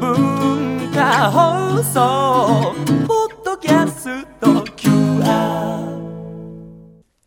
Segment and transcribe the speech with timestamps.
[0.00, 2.89] 文化放送。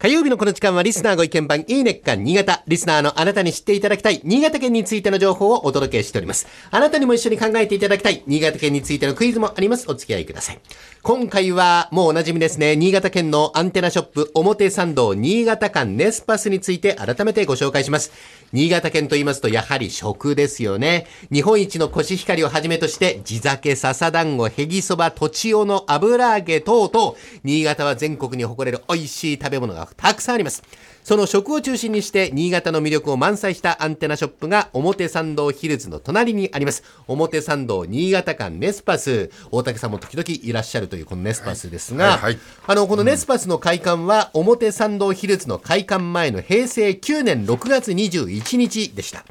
[0.00, 2.62] 火曜日のこの時間はリスナーご意見番いいねっか新潟。
[2.68, 6.46] リスナーのあなたに知っていただきたい新潟県についての情報をお届けしております。
[6.70, 9.90] あなたにも一緒に考えていただきたい新潟県についてのクイズもあります。
[9.90, 10.60] お付き合いください。
[11.02, 12.76] 今回はもうおなじみですね。
[12.76, 18.12] 新潟県のアンテナショップ表参道新潟館ネスパスについて改めてご紹介します。
[18.52, 21.08] 新潟県と言いますとやはり食ですよね。
[21.32, 30.62] 日本一のコシヒカリをはじめとして地酒、笹団子、へぎそば、とちおの油揚げ等々、新潟は全国に誇れる美味しい食べ物がたくさんあります。
[31.08, 36.82] その食を中心にして新潟の魅力を満載したアンテナショップが表参道ヒルズの隣にあります。
[37.06, 39.30] 表参道新潟館ネスパス。
[39.50, 49.24] 大竹さんも時々いらっしゃるというこのネスパスですが、はいはいあの、このネスパスの開館は表参道ヒルズの開館前の平成9年6月21日でした。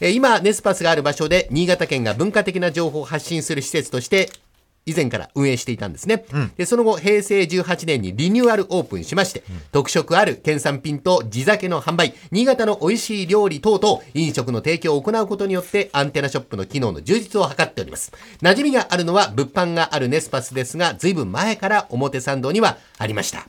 [0.00, 4.30] えー今、ネスパスがある場所で新潟県が文化的な情報を発信する施設として
[4.86, 6.24] 以前から運営していたんですね。
[6.56, 18.12] で、その後、平成18年にリニューアルオープンしまして、特色ある県産品と地酒の販売、新潟の美味しい料理等々、飲食の提供を行うことによって、アンテナショップの機能の充実を図っております。
[18.42, 23.46] 馴染みがあるのは物販があるネスパスですが、随分前から表参道にはありました。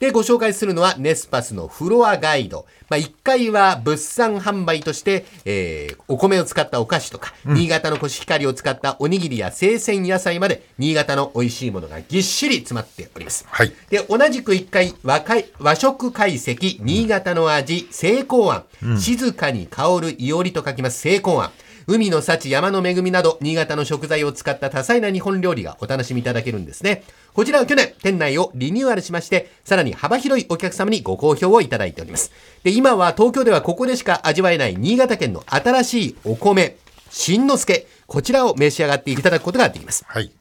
[0.00, 2.66] で、ご紹介するのはネスパスのフロアガイド。
[2.88, 13.44] まあ、1階は物産販売として、えーお米を使ったお菓子とか、新潟のコシヒカリを使ったおにぎりや生鮮野菜まで、新潟の美味しいものがぎっしり詰まっております。
[13.48, 18.64] はいで、同じく1階、和会和食懐石、新潟の味、成功庵、
[18.98, 21.50] 静かに香るいおりと書きます成功庵。
[21.88, 27.04] 海の幸、山の恵みなど、新潟の食材を使った多彩な日本料理がお楽しみいただけるんですね。
[27.36, 32.32] こちらは去年、店内をリニューアルしまして、さらに幅広いお客様にご好評をいただいております。
[32.62, 36.78] で、今は東京ではここでしか味わえない新潟県の新しいお米、
[37.10, 40.06] 新之助、こちらを召し上がっていただくことができます。
[40.08, 40.32] はい。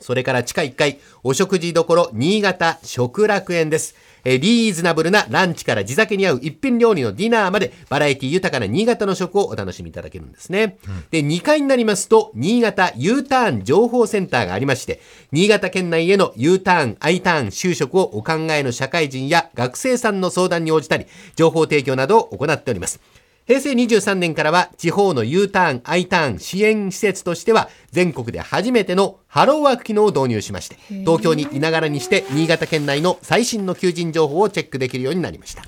[0.00, 3.94] それから地下1階、お食事処新潟食楽園です。
[4.24, 10.78] えーリーズナブルなランチから地酒に合う一品料理のディナーまでバラエティ豊かな新潟の食をお楽しみいただけるんですね。
[11.12, 23.00] で、2階になりますと、新潟 U ターン情報センターがありまして、新潟県内への U ターン、I ターン、就職をお考えの社会人や学生さんの相談に応じたり、情報提供などを行っております。
[23.46, 35.62] 平成23年からは地方の U ターン、I ターン支援施設としては全国で初めてのハローワーク機能を導入しまして、東京にいながらにして新潟県内の最新の求人情報をチェックできるようになりました。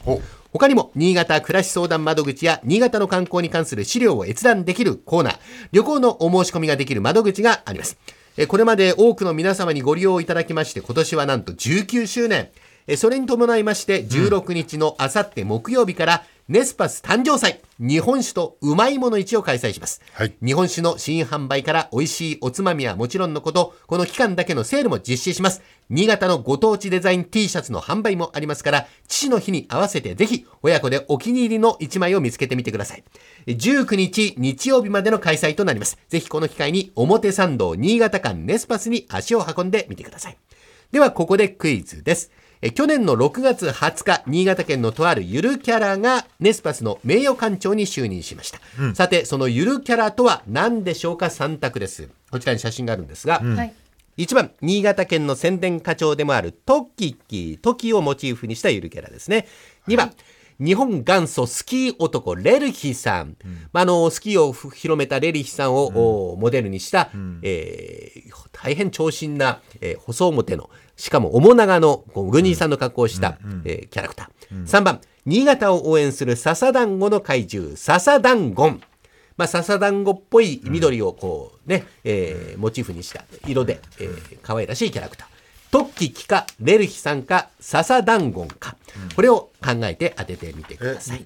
[0.53, 5.39] 他にも新潟暮らし相談窓口や新潟の観光に関する資料を閲覧できるコーナー、
[5.71, 7.97] 旅行のお申し込みができる窓口があります。
[8.37, 12.49] えこれまで多くの皆様にご利用いただきまして、今年はなんと19周年。
[12.89, 20.00] えそれに伴いまして、16日のあさって木曜日から、ネスパス誕生祭、日本酒とうまいもの市を開催します。
[20.14, 25.60] はい日本酒の新販売から美味しいおつまみはもちろんのこと、この期間だけのセールも実施します。
[25.91, 33.04] 新潟のご当地デザイン T シャツの販売もありますから、父の日に合わせてぜひ親子でお気に入りの一枚を見つけてみてください。
[33.48, 35.98] 19日日曜日までの開催となります。
[36.09, 40.38] ぜひこの機会に表参道新潟間ネスパスに足を運んでみてください。
[40.92, 42.30] ではここでクイズです。
[42.61, 48.59] え去年の6月20日、新潟県のとあるゆるキャラがネスパスの名誉館長に就任しました。
[48.95, 52.09] さて、そのゆるキャラとは何でしょうか ?3 択です。
[52.31, 53.73] こちらに写真があるんですが、はい。
[54.17, 59.47] 1番、新潟県の宣伝課長でもあるトッキッキー、トキをモチーフにしたゆるキャラですね。
[59.87, 60.13] 2番、
[60.61, 63.37] 日本元祖スキー男レルヒさん。
[63.73, 67.11] まあ、あの、スキーをふ広めたレルヒさんを、おモデルにした、
[67.43, 68.29] えー
[68.61, 74.65] 大変長身な、えー細表の、しかも面長のグニーさんの格好をした、えーキャラクター。
[74.67, 78.73] 3番、新潟を応援する笹団子の怪獣、笹団子。
[79.37, 85.38] まあ、笹団子っぽい緑をこうね、えーモチーフにした色で、えー可愛らしいキャラクター。
[85.71, 88.77] トッキキか、レルヒさんか、笹団子か。
[89.15, 91.25] これを考えて当ててみてください。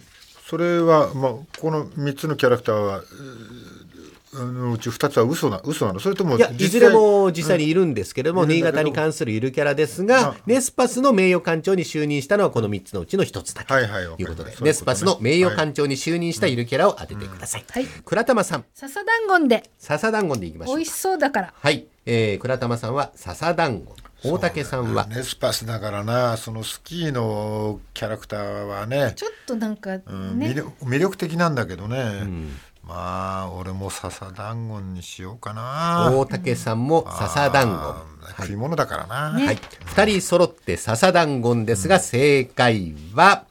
[0.48, 3.02] それは、まあ、この3つのキャラクターは、
[4.34, 6.00] のうち2つは嘘な、嘘なの。
[6.00, 8.50] それともいや、いずれも実際にいるんですけれども、うん。
[8.50, 13.72] い新潟に関するゆるキャラですがあ、ネスパスの名誉館長に就任したのはこの3つのうちの1つだけ。
[13.72, 17.64] はいはいわかりということで、ネスパスの名誉館長に就任したゆるキャラを当ててください。
[17.68, 17.86] はい。
[17.86, 19.64] 倉玉さん、笹団子で。
[19.78, 20.90] 笹団子でいきましょう美味。
[20.90, 21.54] しそうだから。
[21.54, 23.94] はい、えー、倉玉さんは笹団子。
[24.24, 26.36] 大竹さんは、ネスパスだからな。
[26.36, 32.22] そのスキーのキャラクターはね、ちょっとなんかうんね魅、力魅力的なんだけどね、
[32.84, 38.12] まあ俺も笹団子にしようかな大竹さんも笹団子。
[38.38, 39.58] 食い物だからな、はい。
[39.84, 43.44] 二人揃って笹団子ですが、正解は、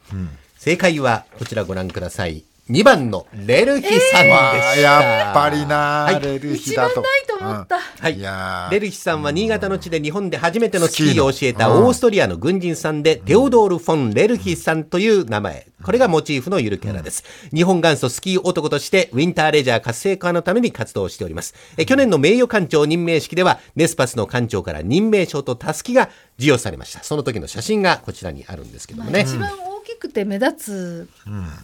[0.56, 2.44] 正解は、こちらご覧ください。
[2.70, 4.34] 2番のレルヒさんでした。
[4.34, 7.02] わあやっぱりな、はいレルヒ一だと。
[7.42, 7.78] 思った。
[7.78, 15.66] はいいやーレルヒさんは新潟の地で日本で初めてのスキーを教えたオーストリアの軍人さんで、テオドール・フォン・レルヒさんという名前。
[15.82, 17.24] これがモチーフのゆるキャラです。
[17.52, 21.54] 日本元祖スキー男として、ウィンターレジャー活性化のために活動しております。
[21.76, 26.08] え去年の名誉館長任命式では、ネスパスの館長から任命書とタスキが
[26.38, 27.02] 授与されました。
[27.02, 29.20] その時の写真がこちらにあるんですけどもね。
[29.20, 31.08] 一番大きくて目立つ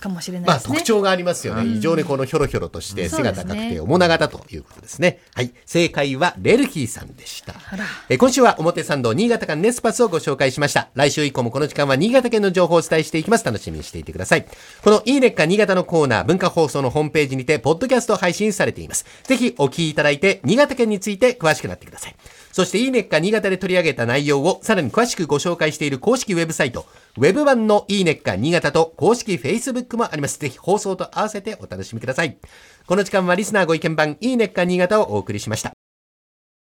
[0.00, 0.75] かもしれないまあですね。
[0.76, 1.65] 特徴がありますよね。
[1.65, 5.20] 非常にこのひょろひょろとして背が高くて面長だということですね。
[5.35, 5.53] はい。
[5.65, 7.55] 正解はレルヒーさんでした。
[8.09, 10.88] えー今週は表参道新潟間ネスパスをご紹介しました。
[10.94, 13.44] 来週以降もこの時間は新潟県の情報をお伝えしていきます。
[13.44, 14.47] 楽しみにしていてください。
[14.82, 19.05] このいいねっか新潟のコーナー文化放送のホームページにてポッドキャスト配信されています。
[19.25, 22.17] ぜひお聞きいただいて新潟県について詳しくなってください。
[22.53, 26.87] そしていいねっか新潟で取り上げた内容をさらに詳しくご紹介している公式ウェブサイト、
[27.17, 30.39] ウェブ版のいいねっか新潟と公式 Facebook もあります。
[30.39, 32.39] ぜひ放送と合わせてお楽しみください。
[32.87, 35.77] この時間はリスナーご意見番いいねっか新潟をお送りしました。